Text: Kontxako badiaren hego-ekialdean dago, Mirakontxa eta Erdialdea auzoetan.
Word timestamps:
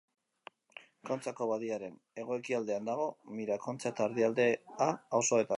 Kontxako 1.09 1.47
badiaren 1.51 1.99
hego-ekialdean 2.21 2.89
dago, 2.91 3.07
Mirakontxa 3.37 3.93
eta 3.95 4.11
Erdialdea 4.11 4.85
auzoetan. 4.91 5.49